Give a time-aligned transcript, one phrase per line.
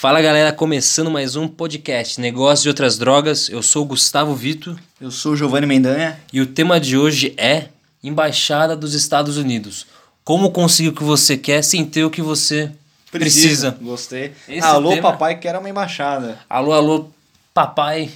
[0.00, 3.48] Fala galera, começando mais um podcast Negócios de Outras Drogas.
[3.48, 6.20] Eu sou o Gustavo Vito Eu sou o Giovanni Mendanha.
[6.32, 7.64] e o tema de hoje é
[8.00, 9.86] Embaixada dos Estados Unidos.
[10.22, 12.70] Como conseguir o que você quer sem ter o que você
[13.10, 13.76] precisa.
[13.82, 14.30] Gostei.
[14.48, 16.38] Esse Alô, tema- papai, que era uma embaixada.
[16.48, 17.08] Alô, alô,
[17.52, 18.08] papai,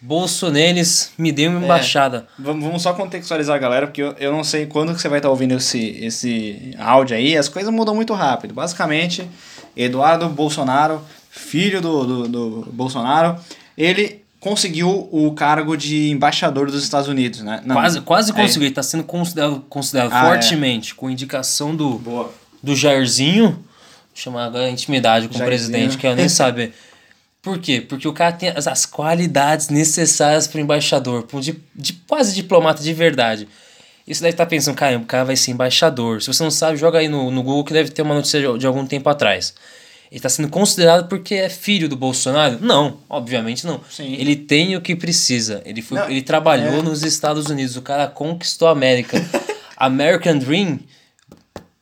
[0.00, 2.28] Bolsoneles, me dê uma embaixada.
[2.38, 5.30] Vamos, vamos só contextualizar galera, porque eu, eu não sei quando que você vai estar
[5.30, 7.36] ouvindo esse, esse áudio aí.
[7.36, 8.54] As coisas mudam muito rápido.
[8.54, 9.28] Basicamente,
[9.76, 11.02] Eduardo Bolsonaro,
[11.34, 13.38] filho do, do, do Bolsonaro,
[13.76, 17.62] ele conseguiu o cargo de embaixador dos Estados Unidos, né?
[17.64, 18.34] Não, Quase, quase é.
[18.34, 22.32] conseguiu, está sendo considerado, considerado Ah, fortemente, com indicação do, Boa.
[22.62, 23.58] do Jairzinho,
[24.14, 26.72] chamar agora intimidade com o presidente, que eu nem saber.
[27.42, 27.80] Por quê?
[27.80, 32.34] Porque o cara tem as, as qualidades necessárias para embaixador, pra um di, de, quase
[32.34, 33.48] diplomata de verdade.
[34.06, 36.20] Isso deve estar pensando, caramba, o cara vai ser embaixador.
[36.22, 38.58] Se você não sabe, joga aí no, no Google que deve ter uma notícia de,
[38.58, 39.54] de algum tempo atrás.
[40.14, 42.58] Ele está sendo considerado porque é filho do Bolsonaro?
[42.60, 43.80] Não, obviamente não.
[43.90, 44.12] Sim.
[44.14, 45.60] Ele tem o que precisa.
[45.66, 46.82] Ele, foi, Não, ele trabalhou é.
[46.82, 47.76] nos Estados Unidos.
[47.76, 49.20] O cara conquistou a América.
[49.76, 50.78] American Dream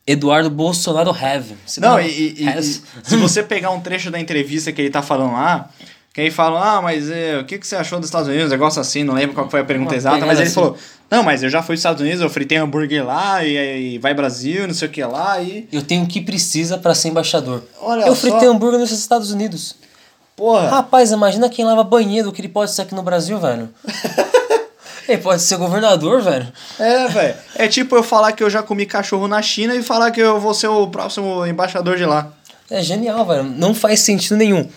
[0.07, 1.53] Eduardo Bolsonaro have.
[1.67, 5.03] Se Não, e, e- e- se você pegar um trecho da entrevista que ele tá
[5.03, 5.69] falando lá,
[6.13, 8.47] que aí falam, ah, mas é, o que, que você achou dos Estados Unidos?
[8.47, 10.53] Um negócio assim, não lembro qual foi a pergunta Uma exata, mas ele assim.
[10.53, 10.77] falou,
[11.09, 14.13] não, mas eu já fui aos Estados Unidos, eu fritei hambúrguer lá, e, e vai
[14.13, 15.67] Brasil, não sei o que lá, e.
[15.71, 17.63] Eu tenho o que precisa pra ser embaixador.
[17.81, 18.27] Olha eu só.
[18.27, 19.75] fritei hambúrguer nos Estados Unidos.
[20.35, 20.69] Porra!
[20.69, 23.69] Rapaz, imagina quem lava banheiro, o que ele pode ser aqui no Brasil, velho.
[25.09, 26.47] ele pode ser governador, velho.
[26.79, 27.35] É, velho.
[27.55, 30.39] É tipo eu falar que eu já comi cachorro na China e falar que eu
[30.39, 32.31] vou ser o próximo embaixador de lá.
[32.69, 33.43] É genial, velho.
[33.43, 34.69] Não faz sentido nenhum.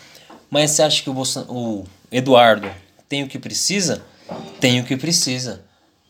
[0.50, 1.44] Mas você acha que o, Bolson...
[1.48, 2.69] o Eduardo
[3.08, 4.02] tem o que precisa?
[4.61, 5.62] Tem o que precisa.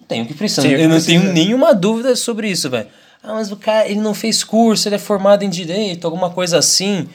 [0.06, 0.62] Tem o que precisa.
[0.62, 1.20] Tem o que Eu não precisa.
[1.20, 2.87] tenho nenhuma dúvida sobre isso, velho.
[3.23, 6.59] Ah, mas o cara, ele não fez curso, ele é formado em direito, alguma coisa
[6.59, 7.09] assim.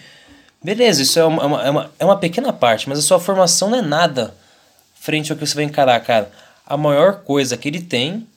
[0.62, 3.20] Beleza, isso é uma, é uma, é uma, é uma pequena parte, mas a sua
[3.20, 4.36] formação não é nada
[4.94, 6.30] frente ao que você vai encarar, cara.
[6.66, 8.28] A maior coisa que ele tem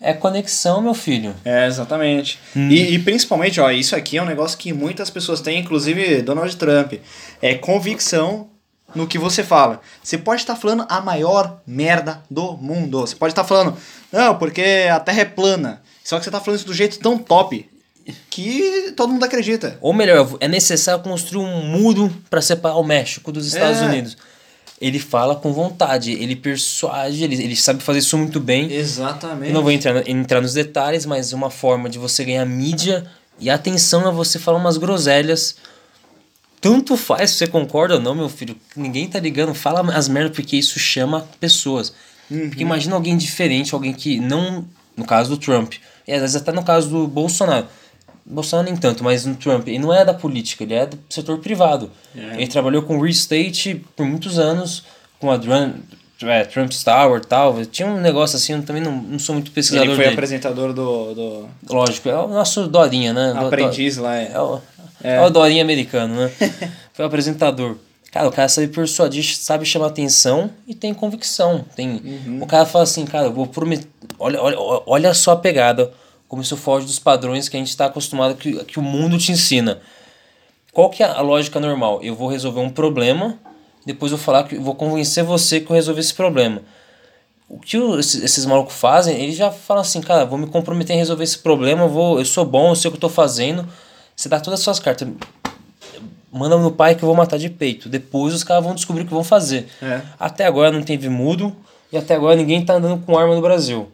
[0.00, 1.34] é conexão, meu filho.
[1.44, 2.38] É, exatamente.
[2.54, 6.54] E, e principalmente, ó, isso aqui é um negócio que muitas pessoas têm, inclusive Donald
[6.56, 6.94] Trump.
[7.40, 8.48] É convicção
[8.94, 9.80] no que você fala.
[10.02, 13.00] Você pode estar falando a maior merda do mundo.
[13.00, 13.76] Você pode estar falando,
[14.12, 15.82] não, porque a Terra é plana.
[16.04, 17.68] Só que você tá falando isso do jeito tão top
[18.30, 19.76] que todo mundo acredita.
[19.80, 23.84] Ou melhor, é necessário construir um muro para separar o México dos Estados É.
[23.86, 24.16] Unidos.
[24.80, 28.70] Ele fala com vontade, ele persuade, ele, ele sabe fazer isso muito bem.
[28.70, 29.48] Exatamente.
[29.48, 33.06] Eu não vou entrar, entrar nos detalhes, mas uma forma de você ganhar mídia
[33.38, 35.56] e atenção é você falar umas groselhas.
[36.60, 38.56] Tanto faz se você concorda ou não, meu filho.
[38.74, 39.54] Ninguém tá ligando.
[39.54, 41.92] Fala as merdas porque isso chama pessoas.
[42.28, 44.64] Porque imagina alguém diferente, alguém que não.
[44.96, 45.74] No caso do Trump.
[46.08, 47.66] E às vezes até no caso do Bolsonaro.
[48.28, 49.68] Bolsonaro nem tanto, mas no Trump.
[49.68, 51.90] Ele não é da política, ele é do setor privado.
[52.16, 52.34] É.
[52.34, 54.84] Ele trabalhou com real estate por muitos anos,
[55.20, 55.74] com a Drum,
[56.22, 57.64] é, Trump Tower e tal.
[57.66, 60.14] Tinha um negócio assim, eu também não, não sou muito pesquisador Ele foi dele.
[60.16, 63.32] apresentador do, do Lógico, é o nosso Dorinha, né?
[63.32, 64.16] Do- aprendiz lá.
[64.16, 64.60] É o,
[65.04, 65.16] É.
[65.16, 66.30] é o Dorinha americano, né?
[66.94, 67.76] Foi o apresentador.
[68.10, 71.62] Cara, o cara sabe persuadir, sabe chamar atenção e tem convicção.
[71.76, 72.00] Tem...
[72.26, 72.38] Uhum.
[72.42, 73.86] O cara fala assim, cara, eu vou prometer.
[74.18, 74.56] Olha, olha,
[74.86, 75.92] olha só a pegada,
[76.28, 79.32] como isso foge dos padrões que a gente está acostumado, que, que o mundo te
[79.32, 79.80] ensina.
[80.72, 82.00] Qual que é a lógica normal?
[82.02, 83.38] Eu vou resolver um problema,
[83.84, 86.60] depois eu vou falar que vou convencer você que eu resolvi esse problema.
[87.48, 91.22] O que esses, malucos fazem, eles já falam assim, cara, vou me comprometer em resolver
[91.22, 93.66] esse problema, vou, eu sou bom, eu sei o que eu tô fazendo.
[94.16, 95.08] Você dá todas as suas cartas.
[96.32, 97.88] Manda no pai que eu vou matar de peito.
[97.88, 99.68] Depois os caras vão descobrir o que vão fazer.
[99.80, 100.02] É.
[100.18, 101.54] Até agora não teve mudo
[101.92, 103.88] e até agora ninguém tá andando com arma no Brasil.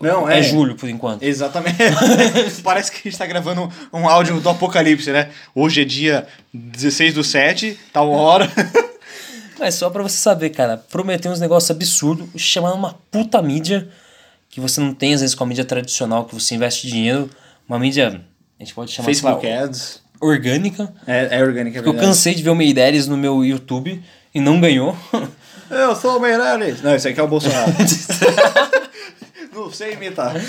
[0.00, 0.42] Não, É, é.
[0.42, 1.22] julho, por enquanto.
[1.22, 1.76] Exatamente.
[2.64, 5.30] Parece que a gente tá gravando um áudio do apocalipse, né?
[5.54, 8.50] Hoje é dia 16 do 7, tal hora.
[9.58, 13.88] Mas só pra você saber, cara, prometer uns negócios absurdos, chamar uma puta mídia
[14.50, 17.30] que você não tem, às vezes, com a mídia tradicional, que você investe dinheiro.
[17.68, 18.20] Uma mídia,
[18.58, 20.00] a gente pode chamar Facebook lá, Ads.
[20.20, 20.92] orgânica.
[21.06, 22.08] É, é orgânica, é Porque eu verdade.
[22.08, 24.02] cansei de ver o Meirelles no meu YouTube
[24.34, 24.96] e não ganhou.
[25.70, 26.82] Eu sou o Meirelles.
[26.82, 27.72] Não, esse aqui é o Bolsonaro.
[29.54, 30.34] não sei imitar.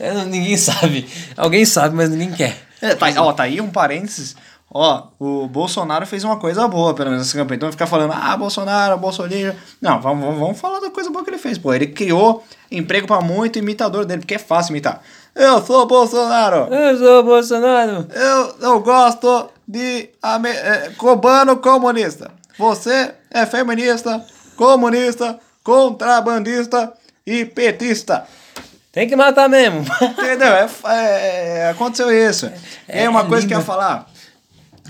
[0.00, 1.08] É, não- ninguém sabe.
[1.36, 2.56] Alguém sabe, mas ninguém quer.
[2.80, 4.36] É, tá, ó, tá aí um parênteses.
[4.72, 7.56] Ó, o Bolsonaro fez uma coisa boa, pelo menos nessa campanha.
[7.56, 9.56] Então ficar falando, ah, Bolsonaro, Bolsonaro.
[9.82, 11.74] Não, vamos, vamos, vamos falar da coisa boa que ele fez, pô.
[11.74, 15.02] Ele criou emprego pra muito imitador dele, porque é fácil imitar.
[15.34, 16.72] Eu sou Bolsonaro.
[16.72, 18.06] Eu sou Bolsonaro.
[18.14, 22.30] Eu, eu gosto de ame- é, cubano comunista.
[22.56, 26.92] Você é feminista, comunista, contrabandista
[27.26, 28.24] e petista.
[28.92, 29.80] Tem que matar mesmo.
[30.00, 30.48] Entendeu?
[30.48, 32.50] É, é- aconteceu isso.
[32.88, 34.10] e aí uma é coisa que eu ia falar.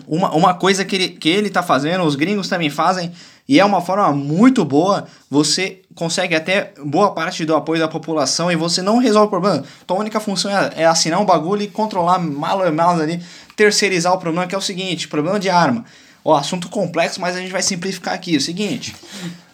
[0.06, 3.12] uma, uma coisa que ele, que ele tá fazendo, os gringos também fazem,
[3.48, 8.52] e é uma forma muito boa, você consegue até boa parte do apoio da população
[8.52, 9.64] e você não resolve o problema.
[9.86, 13.20] Tua única função é, é assinar um bagulho e controlar mal e mal ali,
[13.56, 15.84] terceirizar o problema, que é o seguinte, problema de arma.
[16.24, 18.36] Ó, assunto complexo, mas a gente vai simplificar aqui.
[18.36, 18.94] O seguinte,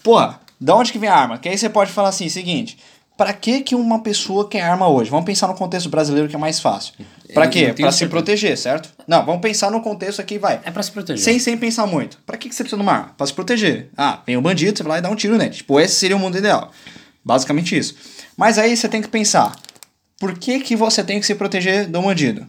[0.03, 1.39] porra, da onde que vem a arma?
[1.39, 2.77] Que aí você pode falar assim, seguinte,
[3.17, 5.11] para que que uma pessoa quer arma hoje?
[5.11, 6.95] Vamos pensar no contexto brasileiro que é mais fácil.
[7.33, 7.73] Para quê?
[7.73, 8.11] Para se certeza.
[8.11, 8.91] proteger, certo?
[9.07, 10.61] Não, vamos pensar no contexto aqui, vai.
[10.65, 11.23] É pra se proteger.
[11.23, 12.19] Sem, sem pensar muito.
[12.27, 13.15] Pra que, que você precisa de uma arma?
[13.17, 13.89] Pra se proteger.
[13.97, 15.51] Ah, vem um bandido, você vai lá e dá um tiro nele.
[15.51, 16.73] Tipo, esse seria o mundo ideal.
[17.25, 17.95] Basicamente isso.
[18.37, 19.55] Mas aí você tem que pensar.
[20.19, 22.47] Por que, que você tem que se proteger do bandido?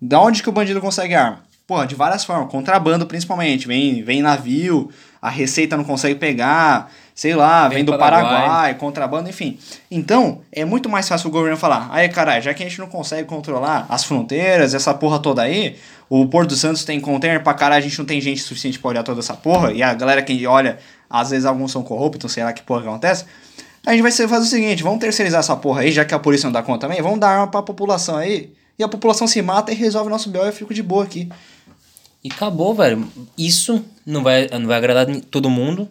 [0.00, 1.44] Da onde que o bandido consegue arma?
[1.66, 2.50] Pô, de várias formas.
[2.50, 3.66] Contrabando, principalmente.
[3.66, 4.90] Vem, vem navio,
[5.20, 8.32] a receita não consegue pegar, sei lá, vem, Vem do Paraguai.
[8.32, 8.74] Paraguai.
[8.74, 9.58] contrabando, enfim.
[9.90, 12.86] Então, é muito mais fácil o governo falar, aí, caralho, já que a gente não
[12.86, 15.76] consegue controlar as fronteiras, essa porra toda aí,
[16.08, 19.02] o Porto Santos tem container pra caralho, a gente não tem gente suficiente pra olhar
[19.02, 20.78] toda essa porra, e a galera que olha,
[21.08, 23.24] às vezes alguns são corruptos, sei lá que porra que acontece.
[23.84, 26.46] A gente vai fazer o seguinte, vamos terceirizar essa porra aí, já que a polícia
[26.46, 29.72] não dá conta também, vamos dar arma pra população aí, e a população se mata
[29.72, 30.44] e resolve nosso B.O.
[30.44, 31.28] e eu fico de boa aqui.
[32.24, 33.06] E acabou, velho.
[33.36, 35.88] Isso não vai, não vai agradar todo mundo.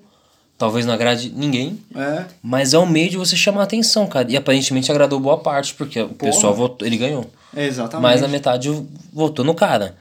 [0.61, 1.79] Talvez não agrade ninguém.
[1.95, 2.25] É.
[2.39, 4.31] Mas é um meio de você chamar a atenção, cara.
[4.31, 7.25] E aparentemente agradou boa parte, porque o pessoal votou, ele ganhou.
[7.57, 8.03] Exatamente.
[8.03, 8.69] Mas a metade
[9.11, 9.95] votou no cara.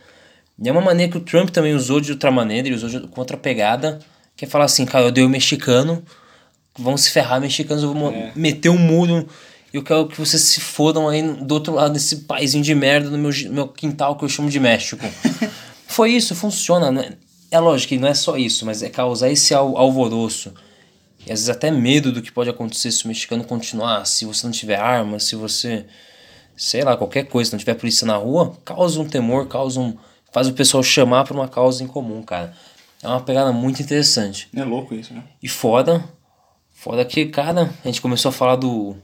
[0.62, 3.00] E é uma maneira que o Trump também usou de outra maneira, ele usou de
[3.00, 4.00] com outra pegada,
[4.36, 6.04] que é falar assim, cara, eu dei o mexicano,
[6.78, 8.30] vão se ferrar, mexicanos, eu vou É.
[8.36, 9.26] meter um muro,
[9.72, 13.08] e eu quero que vocês se fodam aí do outro lado desse paizinho de merda
[13.08, 15.02] no meu, meu quintal que eu chamo de México.
[15.88, 17.12] Foi isso, funciona, né?
[17.50, 20.52] É lógico que não é só isso, mas é causar esse al- alvoroço.
[21.20, 24.46] E às vezes até medo do que pode acontecer se o mexicano continuar, se você
[24.46, 25.84] não tiver arma, se você
[26.56, 29.96] sei lá, qualquer coisa, se não tiver polícia na rua, causa um temor, causa um.
[30.30, 32.52] faz o pessoal chamar pra uma causa em comum, cara.
[33.02, 34.46] É uma pegada muito interessante.
[34.54, 35.22] É louco isso, né?
[35.42, 36.04] E foda,
[36.74, 38.94] foda que, cara, a gente começou a falar do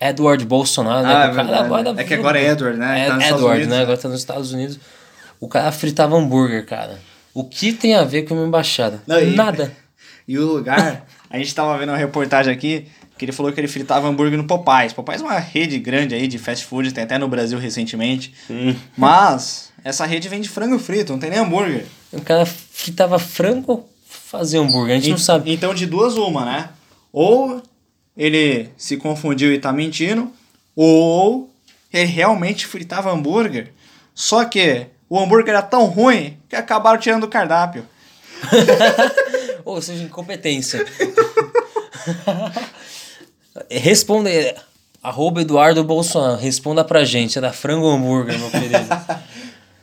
[0.00, 1.12] Edward Bolsonaro, né?
[1.14, 3.00] Ah, que é agora É que agora é Edward, né?
[3.04, 3.76] É, Tá Edward, Unidos, né?
[3.76, 3.82] né?
[3.82, 4.78] Agora tá nos Estados Unidos.
[5.38, 6.98] O cara fritava hambúrguer, cara.
[7.36, 9.02] O que tem a ver com uma embaixada?
[9.06, 9.70] Não, e- Nada.
[10.28, 12.86] E o lugar, a gente tava vendo uma reportagem aqui
[13.16, 14.92] que ele falou que ele fritava hambúrguer no Popeyes.
[14.92, 18.34] Popeyes é uma rede grande aí de fast food, tem até no Brasil recentemente.
[18.98, 21.84] Mas essa rede vende frango frito, não tem nem hambúrguer.
[22.12, 24.96] O cara fritava frango ou fazia hambúrguer?
[24.96, 25.52] A gente não E- sabe.
[25.52, 26.70] Então de duas uma, né?
[27.12, 27.62] Ou
[28.16, 30.32] ele se confundiu e tá mentindo,
[30.74, 31.48] ou
[31.92, 33.72] ele realmente fritava hambúrguer.
[34.12, 37.84] Só que o hambúrguer era tão ruim que acabaram tirando do cardápio.
[39.64, 40.84] Ou seja, incompetência.
[43.70, 44.54] Responda aí.
[45.02, 46.36] Arroba Eduardo Bolsonaro.
[46.36, 47.38] Responda pra gente.
[47.38, 48.78] É da frango hambúrguer, meu querido.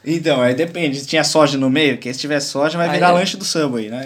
[0.05, 0.99] Então, aí depende.
[0.99, 3.45] Se tinha soja no meio, que se tiver soja vai Aí virar é- lanche do
[3.45, 4.05] Subway, né?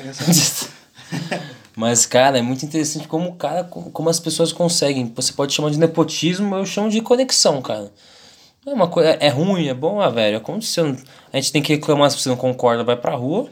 [1.76, 5.12] Mas, cara, é muito interessante como o cara, como as pessoas conseguem.
[5.16, 7.92] Você pode chamar de nepotismo, eu chamo de conexão, cara.
[8.68, 10.38] É uma coisa, é ruim, é bom, ah, velho.
[10.38, 10.96] Aconteceu.
[11.32, 13.48] A gente tem que reclamar se você não concorda, vai pra rua.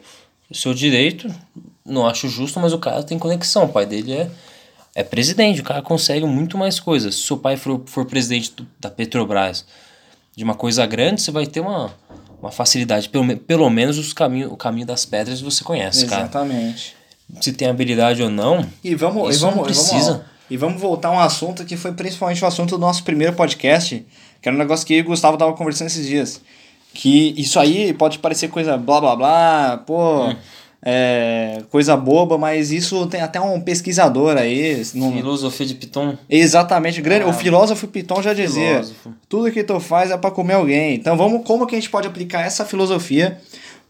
[0.51, 1.33] Seu direito,
[1.85, 3.63] não acho justo, mas o cara tem conexão.
[3.63, 4.29] O pai dele é,
[4.93, 7.15] é presidente, o cara consegue muito mais coisas.
[7.15, 9.65] Se seu pai for, for presidente do- da Petrobras
[10.35, 11.91] de uma coisa grande, você vai ter uma,
[12.41, 13.07] uma facilidade.
[13.09, 16.23] Pelo, pelo menos os caminho, o caminho das pedras você conhece, cara.
[16.23, 16.93] Exatamente.
[17.41, 20.25] Se tem habilidade ou não, E vamos, e vamos, não e vamos- precisa.
[20.47, 24.05] E vamos voltar a um assunto que foi principalmente o assunto do nosso primeiro podcast,
[24.45, 26.39] que era um negócio que eu e o Gustavo tava conversando esses dias.
[26.93, 30.35] Que isso aí pode parecer coisa blá blá blá, pô, Hum.
[30.83, 34.83] é, coisa boba, mas isso tem até um pesquisador aí.
[34.93, 36.15] no- filosofia de Piton.
[36.29, 37.23] Exatamente, grande.
[37.25, 39.13] Ah, o filósofo Piton já dizia: filósofo.
[39.27, 40.93] tudo que tu faz é para comer alguém.
[40.93, 43.41] Então vamos, como que a gente pode aplicar essa filosofia?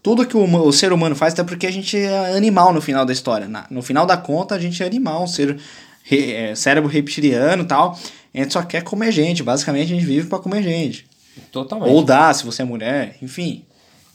[0.02, 3.04] Tudo que o, o ser humano faz, até porque a gente é animal no final
[3.04, 3.46] da história.
[3.46, 5.58] Na- no final da conta, a gente é animal, um ser
[6.02, 7.98] re- é, cérebro reptiliano e tal.
[8.36, 9.42] A gente só quer comer gente.
[9.42, 11.06] Basicamente, a gente vive para comer gente.
[11.50, 11.90] Totalmente.
[11.90, 13.64] Ou dá, se você é mulher, enfim.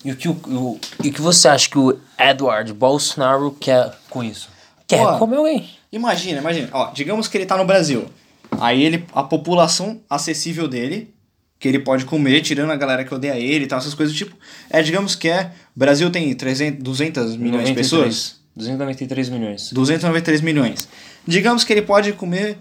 [0.04, 3.92] E o que, o, o- e o que você acha que o Edward Bolsonaro quer
[4.10, 4.50] com isso?
[4.88, 5.18] Quer Pô.
[5.20, 5.70] comer alguém.
[5.92, 6.70] Imagina, imagina.
[6.72, 8.06] Ó, digamos que ele tá no Brasil.
[8.60, 11.14] Aí ele, a população acessível dele,
[11.60, 14.18] que ele pode comer, tirando a galera que odeia ele e tal, essas coisas do
[14.18, 14.36] tipo.
[14.70, 15.52] É, digamos que é.
[15.76, 18.40] Brasil tem 300, 200 milhões de pessoas.
[18.56, 19.70] 293 milhões.
[19.72, 20.88] 293 milhões.
[21.28, 22.58] Digamos que ele pode comer,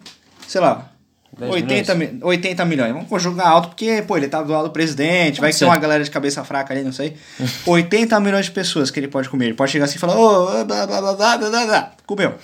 [0.46, 0.99] sei lá, 10
[1.48, 2.92] 80, mi 80 milhões.
[2.92, 5.64] Vamos conjugar alto, porque, pô, ele tá do lado do presidente, vai Pode que ser.
[5.66, 7.16] uma galera de cabeça fraca ali, não sei.
[7.66, 9.46] 80 milhões de pessoas que ele pode comer.
[9.46, 11.90] Ele pode chegar assim e falar, ô, blá, blá, blá, blá, blá, blá, blá.
[12.06, 12.34] comeu.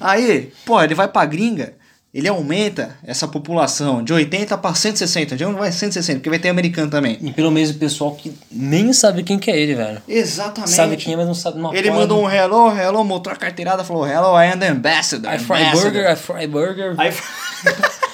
[0.00, 1.72] Aí, pô, ele vai pra gringa,
[2.12, 5.34] ele aumenta essa população de 80 para 160.
[5.36, 6.18] De onde vai 160?
[6.20, 7.18] Porque vai ter americano também.
[7.20, 10.00] E pelo menos o pessoal que nem sabe quem que é ele, velho.
[10.06, 10.72] Exatamente.
[10.72, 11.58] Sabe quem é, mas não sabe.
[11.58, 15.32] Não Ele mandou um hello, hello, mostrou a carteirada, falou hello, I am the ambassador.
[15.32, 16.94] I fry ambassador." burger, I fry burger.
[16.98, 17.12] Aí-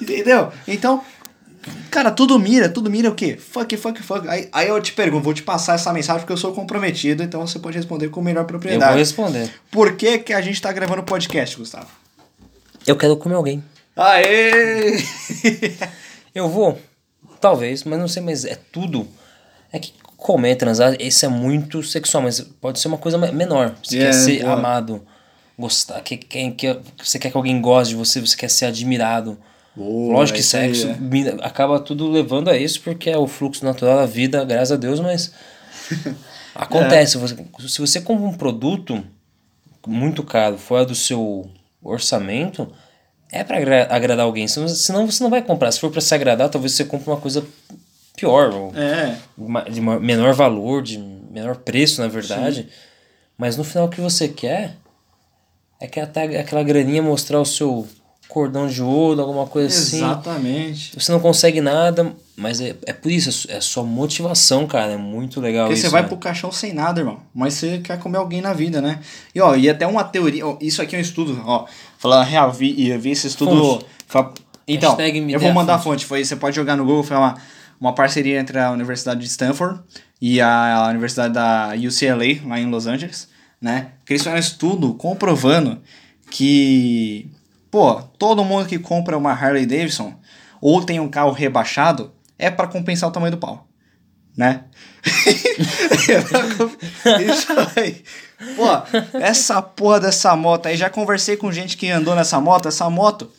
[0.00, 0.50] Entendeu?
[0.66, 1.02] Então,
[1.90, 3.36] cara, tudo mira, tudo mira o quê?
[3.36, 4.26] Fuck, fuck, fuck.
[4.28, 7.46] Aí, aí eu te pergunto, vou te passar essa mensagem porque eu sou comprometido, então
[7.46, 8.90] você pode responder com melhor Eu propriedade.
[8.92, 9.50] vou responder.
[9.70, 11.88] Por que, que a gente tá gravando podcast, Gustavo?
[12.86, 13.62] Eu quero comer alguém.
[13.96, 14.96] Aê!
[16.34, 16.78] Eu vou,
[17.40, 19.06] talvez, mas não sei, mas é tudo.
[19.72, 23.74] É que comer, transar, isso é muito sexual, mas pode ser uma coisa me- menor.
[23.82, 24.52] Você É, quer ser boa.
[24.54, 25.02] amado,
[25.58, 29.36] gostar, que, que, que, você quer que alguém goste de você, você quer ser admirado.
[29.74, 30.96] Boa, Lógico que aí, sexo é.
[31.46, 34.98] acaba tudo levando a isso, porque é o fluxo natural da vida, graças a Deus,
[35.00, 35.32] mas
[36.54, 37.16] acontece.
[37.16, 37.20] É.
[37.20, 37.36] Você-
[37.68, 39.02] se você compra um produto
[39.86, 41.48] muito caro, fora do seu
[41.82, 42.70] orçamento,
[43.32, 43.56] é para
[43.94, 44.46] agradar alguém.
[44.48, 45.70] Senão, senão você não vai comprar.
[45.72, 47.44] Se for para se agradar, talvez você compre uma coisa
[48.16, 49.16] pior, ou É.
[49.70, 52.68] de menor valor, de menor preço, na verdade.
[53.38, 54.76] Mas no final o que você quer
[55.80, 57.86] é que até aquela graninha mostrar o seu
[58.30, 59.98] cordão de ouro, alguma coisa assim.
[59.98, 60.92] Exatamente.
[60.94, 64.92] Você não consegue nada, mas é, é por isso, é sua motivação, cara.
[64.92, 65.88] É muito legal Porque isso.
[65.88, 66.08] você vai né?
[66.08, 67.20] pro caixão sem nada, irmão.
[67.34, 69.00] Mas você quer comer alguém na vida, né?
[69.34, 70.46] E ó, e até uma teoria.
[70.46, 71.66] ó, isso aqui é um estudo, ó.
[71.98, 73.84] Falando real, vi, eu vi esse estudo.
[74.66, 74.96] Então,
[75.28, 76.04] eu vou a mandar a fonte.
[76.04, 76.06] fonte.
[76.06, 77.36] Foi, você pode jogar no Google, foi uma,
[77.80, 79.80] uma parceria entre a Universidade de Stanford
[80.22, 83.28] e a Universidade da UCLA, lá em Los Angeles,
[83.60, 83.88] né?
[84.06, 85.80] Que eles fizeram um estudo comprovando
[86.30, 87.28] que,
[87.70, 90.14] pô, todo mundo que compra uma Harley Davidson
[90.60, 93.70] ou tem um carro rebaixado é para compensar o tamanho do pau
[94.36, 94.64] né?
[97.26, 98.02] Isso aí.
[98.56, 102.88] Pô, essa porra dessa moto aí, já conversei com gente que andou nessa moto, essa
[102.88, 103.30] moto,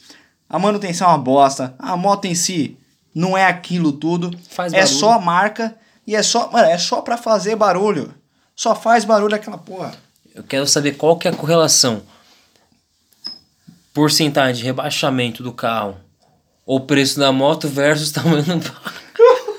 [0.48, 2.78] a manutenção é uma bosta, a moto em si
[3.14, 4.96] não é aquilo tudo, Faz é barulho.
[4.96, 8.14] só a marca e é só, mano, é só pra fazer barulho.
[8.56, 9.94] Só faz barulho aquela porra.
[10.36, 12.04] Eu quero saber qual que é a correlação.
[13.94, 15.98] Porcentagem de rebaixamento do carro
[16.66, 18.92] ou preço da moto versus tamanho do pau.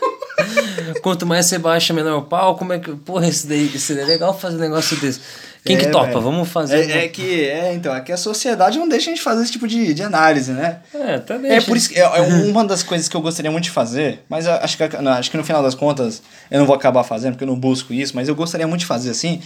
[1.02, 2.56] Quanto mais você baixa, menor o pau.
[2.56, 2.92] Como é que.
[2.96, 5.20] Porra, isso daí, isso daí é legal fazer um negócio desse.
[5.64, 6.06] Quem que É, topa?
[6.06, 6.20] velho.
[6.22, 6.90] Vamos fazer.
[6.90, 9.52] É, é que, é, então, é que a sociedade não deixa a gente fazer esse
[9.52, 10.80] tipo de, de análise, né?
[10.92, 11.66] É, tá É deixa.
[11.66, 14.46] por isso que é, é uma das coisas que eu gostaria muito de fazer, mas
[14.46, 16.20] acho que, não, acho que no final das contas
[16.50, 18.86] eu não vou acabar fazendo, porque eu não busco isso, mas eu gostaria muito de
[18.86, 19.40] fazer assim,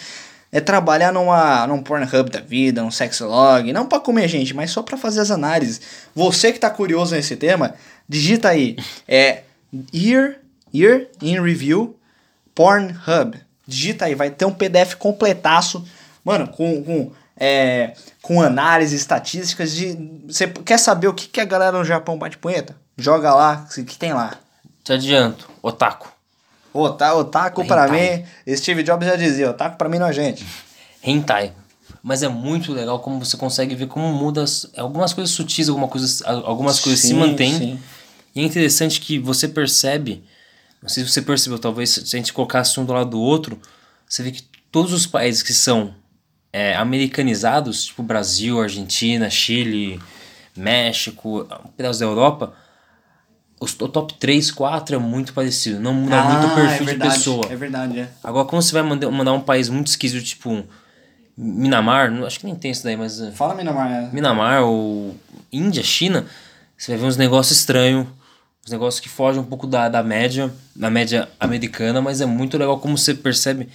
[0.50, 4.82] é trabalhar numa, num Pornhub da vida, num Sexlog, não pra comer gente, mas só
[4.82, 5.80] pra fazer as análises.
[6.14, 7.74] Você que tá curioso nesse tema,
[8.08, 8.76] digita aí,
[9.06, 9.42] é
[9.92, 10.36] Year,
[10.74, 11.96] year in Review
[12.54, 13.38] Pornhub.
[13.66, 15.84] Digita aí, vai ter um PDF completaço,
[16.24, 19.76] mano, com, com, é, com análise, estatísticas.
[20.26, 22.76] Você quer saber o que, que a galera no Japão bate punheta?
[22.96, 24.38] Joga lá, o que tem lá.
[24.84, 25.50] Te adianto.
[25.60, 26.15] Otaku.
[26.80, 28.26] Ota- Otaku pra Hentai.
[28.46, 30.44] mim, Steve Jobs já dizia, otaku pra mim não é gente.
[31.02, 31.52] Hentai.
[32.02, 35.88] Mas é muito legal como você consegue ver como muda as- algumas coisas sutis, alguma
[35.88, 37.52] coisa, algumas coisas se Sim, mantêm.
[37.58, 37.80] sim.
[38.34, 40.22] E é interessante que você percebe,
[40.82, 43.58] não sei se você percebeu, talvez se a gente colocasse um do lado do outro,
[44.08, 45.94] você vê que todos os países que são
[46.52, 50.00] é, americanizados, tipo Brasil, Argentina, Chile,
[50.56, 52.54] México, um pedaço da Europa,
[53.66, 55.80] o top 3, 4 é muito parecido.
[55.80, 57.46] Não muda muito o perfil é de pessoa.
[57.50, 58.08] É verdade, é.
[58.22, 60.64] Agora, como você vai mandar, mandar um país muito esquisito, tipo
[61.36, 63.20] Minamar, acho que nem tem isso daí, mas.
[63.20, 63.90] uh, Fala, Minamar.
[63.90, 64.10] é.
[64.12, 65.14] Minamar ou
[65.52, 66.24] Índia, China,
[66.76, 68.06] você vai ver uns negócios estranhos,
[68.66, 72.56] uns negócios que fogem um pouco da, da média, da média americana, mas é muito
[72.56, 73.68] legal como você percebe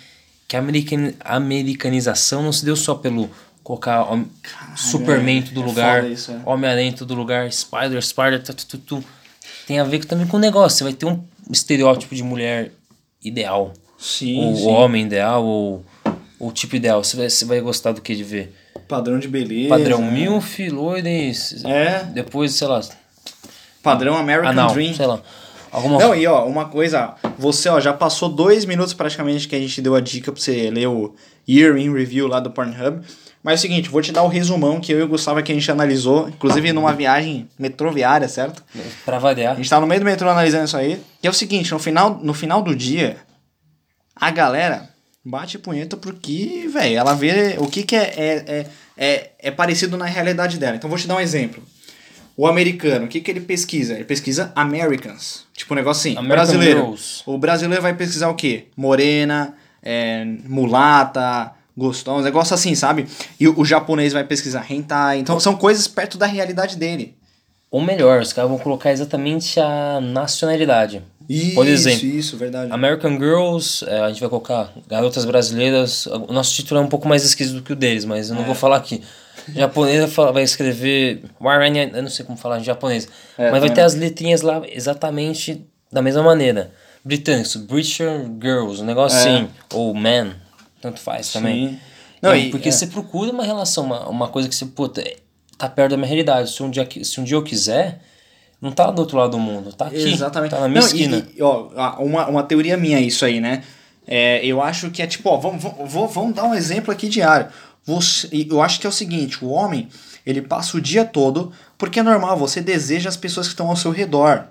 [0.48, 3.30] que a american, americanização não se deu só pelo
[3.64, 4.06] colocar
[4.76, 6.16] Superman todo é lugar, é.
[6.46, 9.04] Homem-Aranha em todo lugar, Spider, Spider, tu, tu, tu, tu.
[9.68, 12.72] Tem a ver também com o negócio, você vai ter um estereótipo de mulher
[13.24, 14.68] ideal, Sim, ou sim.
[14.68, 15.86] homem ideal, ou
[16.40, 18.56] o tipo ideal, você vai, você vai gostar do que de ver?
[18.88, 19.70] Padrão de beleza.
[19.70, 20.12] Padrão né?
[20.12, 22.04] milf, loires, É.
[22.06, 22.82] depois, sei lá,
[23.82, 24.94] Padrão American anal, Dream.
[24.94, 25.22] sei lá.
[25.72, 29.60] Alguma Não, e ó, uma coisa, você ó, já passou dois minutos praticamente que a
[29.60, 31.16] gente deu a dica pra você ler o
[31.48, 33.02] Year in Review lá do Pornhub.
[33.44, 35.52] Mas é o seguinte, vou te dar o resumão que eu e o Gustavo que
[35.52, 38.64] a gente analisou, inclusive numa viagem metroviária, certo?
[39.04, 39.56] pra A variar.
[39.56, 41.02] gente tá no meio do metrô analisando isso aí.
[41.20, 43.18] Que é o seguinte, no final, no final do dia,
[44.16, 44.90] a galera
[45.26, 48.66] bate punheta porque, velho, ela vê o que, que é, é, é,
[48.98, 50.76] é, é parecido na realidade dela.
[50.76, 51.64] Então vou te dar um exemplo.
[52.38, 53.94] O americano, o que, que ele pesquisa?
[53.94, 55.46] Ele pesquisa Americans.
[55.54, 56.80] Tipo um negócio assim, American brasileiro.
[56.82, 57.24] Girls.
[57.26, 58.66] O brasileiro vai pesquisar o quê?
[58.76, 63.08] Morena, é, mulata, gostosa, um negócio assim, sabe?
[63.40, 67.16] E o, o japonês vai pesquisar hentai, então são coisas perto da realidade dele.
[67.70, 71.02] Ou melhor, os caras vão colocar exatamente a nacionalidade.
[71.30, 72.70] Isso, Por exemplo, isso, verdade.
[72.74, 76.06] American Girls, é, a gente vai colocar Garotas Brasileiras.
[76.06, 78.42] O nosso título é um pouco mais esquisito do que o deles, mas eu não
[78.42, 78.46] É.
[78.46, 79.02] vou falar aqui.
[79.56, 81.24] Japonesa vai escrever.
[81.94, 83.08] Eu não sei como falar em japonês.
[83.38, 86.72] É, mas vai ter as letrinhas lá exatamente da mesma maneira.
[87.04, 87.98] Britânicos, British
[88.42, 89.22] Girls, um negócio É.
[89.22, 89.48] assim.
[89.74, 90.34] Ou Man,
[90.82, 91.70] tanto faz também.
[91.70, 91.80] Sim.
[92.22, 92.72] Não, Não, e- porque é.
[92.72, 95.04] você procura uma relação, uma, uma coisa que você, puta,
[95.58, 96.52] tá perto da minha realidade.
[96.52, 98.02] Se um, dia, se um dia eu quiser,
[98.62, 99.96] não tá do outro lado do mundo, tá aqui.
[100.12, 100.52] Exatamente.
[100.52, 101.26] Tá na minha Não, esquina.
[101.36, 101.68] E, ó,
[102.00, 103.64] uma, uma teoria minha é isso aí, né?
[104.08, 107.48] É, eu acho que é tipo, ó, vamos, vamos, vamos dar um exemplo aqui diário.
[107.84, 109.88] Você, eu acho que é o seguinte, o homem,
[110.26, 113.76] ele passa o dia todo, porque é normal, você deseja as pessoas que estão ao
[113.76, 114.46] seu redor.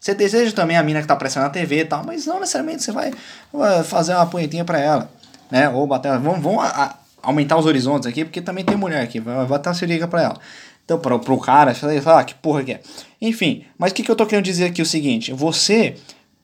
[0.00, 2.82] Você deseja também a mina que tá aparecendo na TV e tal, mas não necessariamente
[2.82, 3.12] você vai,
[3.52, 5.08] vai fazer uma punhetinha pra ela,
[5.52, 5.68] né?
[5.68, 9.46] Ou bater, vamos, vamos a- aumentar os horizontes aqui, porque também tem mulher aqui, vai
[9.46, 10.36] bater uma seringa pra ela.
[10.84, 12.80] Então, para pro cara, fala, ah, que porra que é.
[13.20, 15.94] Enfim, mas o que, que eu tô querendo dizer aqui é o seguinte: você,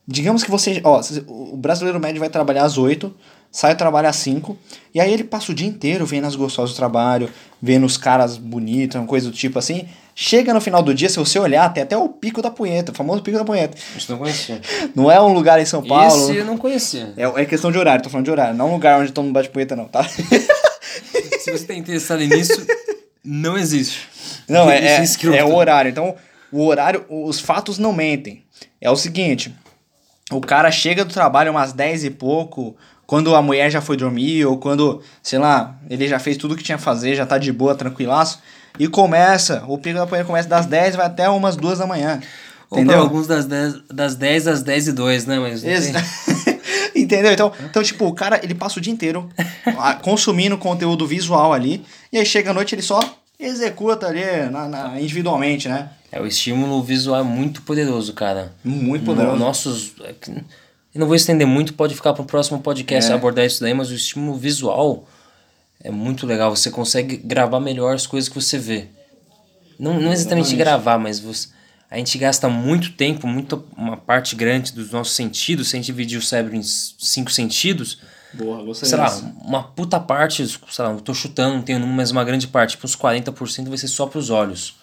[0.07, 3.13] digamos que você, ó, o brasileiro médio vai trabalhar às 8,
[3.51, 4.57] sai trabalhar às 5,
[4.95, 7.29] e aí ele passa o dia inteiro vendo as gostosas do trabalho,
[7.61, 9.89] vendo os caras bonitos, uma coisa do tipo assim.
[10.21, 12.95] Chega no final do dia, se você olhar, tem até o pico da punheta, o
[12.95, 13.79] famoso pico da punheta.
[13.97, 14.61] Isso não conhecia.
[14.93, 16.25] Não é um lugar em São Paulo.
[16.25, 17.15] Esse eu não conhecia.
[17.17, 19.35] É, é questão de horário, tô falando de horário, não um lugar onde todo mundo
[19.35, 20.03] bate punheta, não, tá?
[21.39, 22.67] Se você tá interessado nisso,
[23.25, 24.09] não existe.
[24.49, 25.89] Não, é, Isso é, é o horário.
[25.89, 26.17] Então,
[26.51, 28.43] o horário, os fatos não mentem.
[28.81, 29.55] É o seguinte:
[30.33, 34.45] o cara chega do trabalho umas 10 e pouco, quando a mulher já foi dormir,
[34.47, 37.53] ou quando, sei lá, ele já fez tudo que tinha a fazer, já tá de
[37.53, 38.43] boa, tranquilaço,
[38.79, 41.87] e começa, o pico da punheta começa das 10 e vai até umas 2 da
[41.87, 42.21] manhã.
[42.71, 43.01] Ou Entendeu?
[43.01, 45.39] alguns das 10, das 10 às 10 e 2, né?
[45.39, 45.93] Mas Ex-
[46.95, 47.33] Entendeu?
[47.33, 49.29] Então, então, tipo, o cara, ele passa o dia inteiro
[50.03, 53.01] consumindo conteúdo visual ali, e aí chega à noite ele só
[53.39, 54.21] executa ali
[54.51, 55.91] na, na- individualmente, né?
[56.11, 58.53] É, o estímulo visual é muito poderoso, cara.
[58.65, 59.37] Muito poderoso.
[59.39, 59.93] No- Nossos.
[60.03, 63.15] é Eu não vou estender muito, pode ficar para o próximo podcast É.
[63.15, 65.07] abordar isso daí, mas o estímulo visual
[65.83, 66.55] é muito legal.
[66.55, 68.89] Você consegue gravar melhor as coisas que você vê.
[69.79, 71.49] Não, não exatamente gravar, mas você,
[71.91, 75.69] a gente gasta muito tempo, muito, uma parte grande dos nossos sentidos.
[75.69, 78.01] Se a gente dividir o cérebro em cinco sentidos,
[78.35, 79.33] Boa, gostei sei lá, dessa.
[79.41, 82.73] uma puta parte, sei lá, eu tô chutando, não tenho número, mas uma grande parte,
[82.73, 84.77] tipo uns 40% vai ser só para os olhos.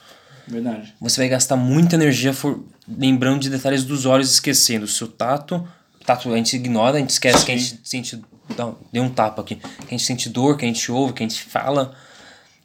[0.48, 0.94] Verdade.
[1.02, 5.68] Você vai gastar muita energia for, lembrando de detalhes dos olhos, esquecendo o seu tato.
[6.06, 8.22] Tato a gente ignora, a gente esquece que a gente sente.
[8.56, 9.56] Dá, deu um tapa aqui.
[9.56, 11.94] Que a gente sente dor, que a gente ouve, que a gente fala.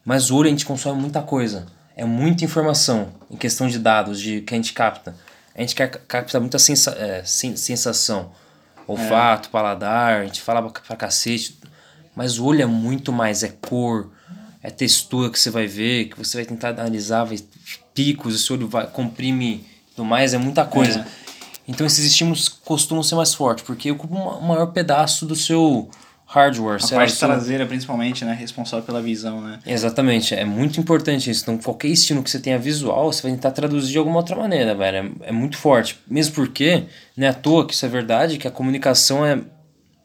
[0.05, 1.67] Mas o olho a gente consome muita coisa.
[1.97, 5.15] É muita informação em questão de dados de que a gente capta.
[5.55, 8.33] A gente ca- capta muita sensa, é, sen- sensação.
[8.87, 11.59] Olfato, paladar, a gente fala pra, cacete.
[12.15, 14.11] Mas o olho é muito mais, é cor,
[14.63, 17.39] é textura que você vai ver, que você vai tentar analisar, vai,
[17.95, 19.65] picos, o seu olho vai, comprime
[19.95, 21.07] tudo mais, é muita coisa.
[21.71, 25.89] Então esses estímulos costumam ser mais fortes, porque ocupa um maior pedaço do seu
[26.27, 26.81] hardware.
[26.85, 28.35] A parte traseira, principalmente, né?
[28.35, 29.61] Responsável pela visão, né?
[29.65, 31.43] Exatamente, é muito importante isso.
[31.43, 34.75] Então, qualquer estímulo que você tenha visual, você vai tentar traduzir de alguma outra maneira,
[34.75, 35.15] velho.
[35.23, 35.99] É, é muito forte.
[36.09, 36.85] Mesmo porque,
[37.17, 39.41] não é à toa que isso é verdade, que a comunicação é,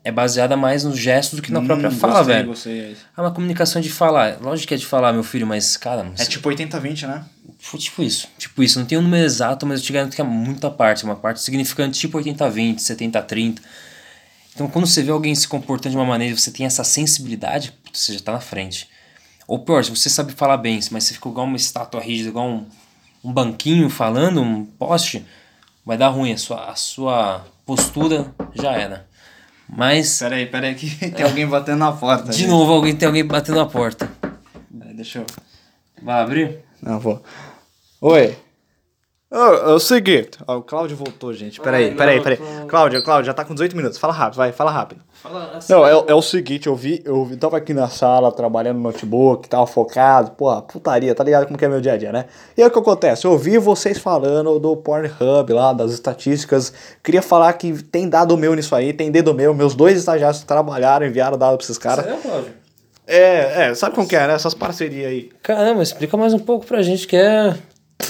[0.05, 2.47] é baseada mais nos gestos do que na própria Hum, fala, gostei, velho.
[2.47, 2.97] Gostei.
[3.17, 4.37] Ah, uma comunicação de falar.
[4.39, 7.25] Lógico que é de falar, meu filho, mas, cara, É tipo 80-20, né?
[7.75, 8.27] Tipo- isso.
[8.37, 8.77] Tipo isso.
[8.79, 11.03] Não tem um número exato, mas eu te garanto que é muita parte.
[11.03, 13.59] Uma parte significante, tipo 80-20, 70-30.
[14.53, 17.73] Então, quando você vê alguém se comportando de uma maneira e você tem essa sensibilidade,
[17.91, 18.87] você já tá na frente.
[19.47, 22.47] Ou pior, se você sabe falar bem, mas você fica igual uma estátua rígida, igual
[22.47, 22.65] um,
[23.23, 25.25] um banquinho falando, um poste,
[25.83, 26.31] vai dar ruim.
[26.31, 29.07] A sua, a sua postura já era.
[29.67, 32.31] Mas, Pera aí, pera aí, que tem alguém batendo na porta.
[32.31, 32.49] de gente.
[32.49, 34.09] novo, alguém tem alguém batendo na porta.
[34.69, 35.25] Deixa eu...
[36.01, 36.59] Vai abrir?
[36.81, 37.21] Não, vou.
[38.01, 38.35] Oi.
[39.37, 41.59] É o seguinte, ó, o Cláudio voltou, gente.
[41.59, 42.37] Peraí, Ai, peraí, não, peraí.
[42.37, 43.97] tô- Cláudio, Cláudio, já tá com 18 minutos.
[43.97, 45.01] Fala rápido, vai, fala rápido.
[45.21, 45.73] Fala assim.
[45.73, 48.83] Não, é, é o seguinte, eu vi, eu vi, tava aqui na sala trabalhando no
[48.83, 52.25] notebook, tava focado, pô, putaria, tá ligado como que é meu dia a dia, né?
[52.57, 53.25] E aí o que acontece?
[53.27, 56.71] Eu ouvi vocês falando do Pornhub lá, das estatísticas,
[57.03, 61.05] queria falar que tem dado meu nisso aí, tem dedo meu, meus dois estagiários trabalharam,
[61.05, 62.05] enviaram dado pra esses caras.
[62.05, 62.51] Sério, Cláudio?
[63.07, 64.33] É, é, sabe como que é, né?
[64.33, 65.29] Essas parcerias aí.
[65.43, 67.53] Caramba, explica mais um pouco pra gente que é.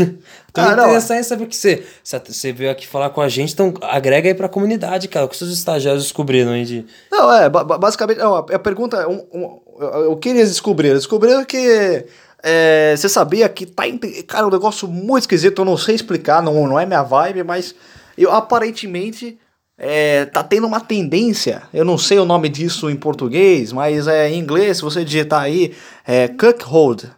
[0.53, 1.85] Tô Ah, não, interessado em saber o que você.
[2.03, 5.25] Você veio aqui falar com a gente, então agrega aí pra comunidade, cara.
[5.25, 6.85] O que seus estagiários descobriram aí de.
[7.11, 9.59] Não, é, ba- ba- basicamente, não, a pergunta é, um, um,
[10.11, 10.95] o que eles descobriram?
[10.95, 12.05] Descobriram que
[12.43, 13.83] é, você sabia que tá,
[14.27, 17.75] cara, um negócio muito esquisito, eu não sei explicar, não, não é minha vibe, mas
[18.17, 19.37] eu, aparentemente
[19.77, 24.29] é, tá tendo uma tendência, eu não sei o nome disso em português, mas é
[24.29, 25.73] em inglês, se você digitar aí,
[26.07, 27.11] é cuckold.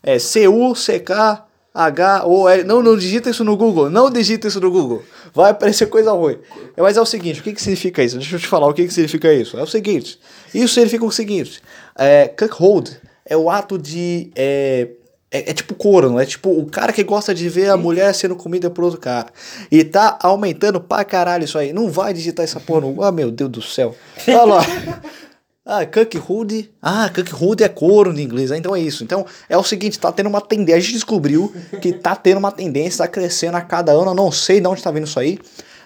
[0.00, 1.44] É C-U-C-K
[1.78, 2.64] H-O-L.
[2.64, 3.88] Não, não digita isso no Google.
[3.88, 5.02] Não digita isso no Google.
[5.32, 6.36] Vai aparecer coisa ruim.
[6.76, 8.18] Mas é o seguinte: o que, que significa isso?
[8.18, 9.56] Deixa eu te falar o que, que significa isso.
[9.56, 10.18] É o seguinte:
[10.52, 11.62] isso significa o seguinte:
[11.96, 14.30] é, cuckold é o ato de.
[14.34, 14.88] É,
[15.30, 18.34] é, é, tipo corno, é tipo o cara que gosta de ver a mulher sendo
[18.34, 19.28] comida por outro cara.
[19.70, 21.72] E tá aumentando pra caralho isso aí.
[21.72, 23.04] Não vai digitar essa porra no.
[23.04, 23.94] Ah, meu Deus do céu.
[24.26, 24.62] Olha lá.
[25.70, 26.70] Ah, Cuckhood.
[26.80, 28.50] Ah, Cuckhood é couro em inglês.
[28.52, 29.04] Então é isso.
[29.04, 30.78] Então é o seguinte, tá tendo uma tendência.
[30.78, 31.52] A gente descobriu
[31.82, 34.12] que tá tendo uma tendência, tá crescendo a cada ano.
[34.12, 35.38] Eu não sei de onde tá vindo isso aí.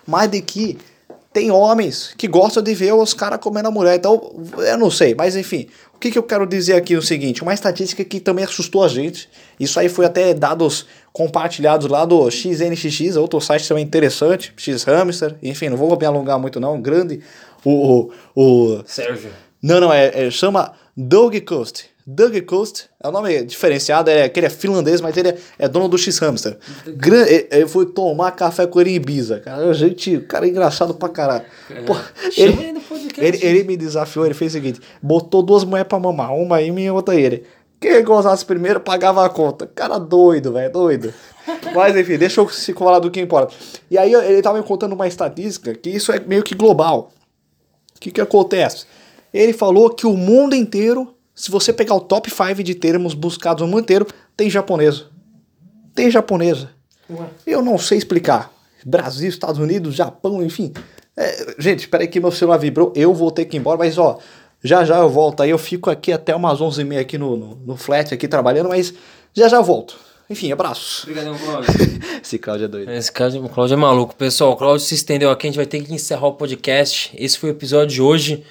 [0.06, 0.78] Mas de que
[1.32, 3.96] tem homens que gostam de ver os caras comendo a mulher.
[3.96, 5.16] Então, eu não sei.
[5.16, 8.20] Mas enfim, o que, que eu quero dizer aqui é o seguinte: uma estatística que
[8.20, 9.28] também assustou a gente.
[9.58, 15.34] Isso aí foi até dados compartilhados lá do XNXX, outro site também interessante, X Hamster.
[15.42, 16.80] Enfim, não vou me alongar muito, não.
[16.80, 17.18] Grande.
[17.64, 18.12] O.
[18.32, 19.30] o, o Sérgio.
[19.62, 21.92] Não, não, é, é chama Doug Coast.
[22.04, 25.68] Doug Coast é um nome diferenciado, é, que ele é finlandês, mas ele é, é
[25.68, 26.58] dono do X-Hamster.
[26.84, 29.72] Ele, ele foi tomar café com ele em Ibiza, cara.
[29.72, 31.44] Gente, cara é engraçado pra caralho.
[31.70, 31.82] É.
[31.82, 31.94] Pô,
[32.36, 32.82] ele,
[33.18, 36.72] ele, ele, me desafiou, ele fez o seguinte: botou duas mulheres pra mamar, uma em
[36.72, 37.44] mim e outra ele.
[37.80, 39.66] Quem gozasse primeiro pagava a conta.
[39.66, 41.14] Cara doido, velho, doido.
[41.74, 43.54] Mas enfim, deixa eu se falar do que importa.
[43.90, 47.12] E aí ele tava me contando uma estatística que isso é meio que global.
[47.96, 48.86] O que que acontece?
[49.32, 53.62] Ele falou que o mundo inteiro, se você pegar o top 5 de termos buscados
[53.62, 55.06] no mundo inteiro, tem japonesa.
[55.94, 56.70] Tem japonesa.
[57.10, 57.26] Ué.
[57.46, 58.52] Eu não sei explicar.
[58.84, 60.72] Brasil, Estados Unidos, Japão, enfim.
[61.16, 62.92] É, gente, espera aí que meu celular vibrou.
[62.96, 64.18] Eu vou ter que ir embora, mas ó,
[64.62, 65.50] já já eu volto aí.
[65.50, 68.92] Eu fico aqui até umas 11h30 aqui no, no, no flat, aqui trabalhando, mas
[69.34, 69.96] já já volto.
[70.30, 71.02] Enfim, abraços.
[71.02, 71.70] Obrigadão, Cláudio.
[72.22, 72.90] Esse Cláudio é doido.
[72.90, 74.14] Esse Cláudio, Cláudio é maluco.
[74.14, 77.14] Pessoal, o Cláudio se estendeu aqui, a gente vai ter que encerrar o podcast.
[77.16, 78.44] Esse foi o episódio de hoje.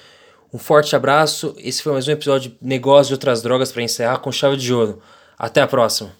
[0.52, 1.54] Um forte abraço.
[1.56, 4.72] Esse foi mais um episódio de Negócio de Outras Drogas para encerrar com chave de
[4.74, 5.00] ouro.
[5.38, 6.12] Até a próxima.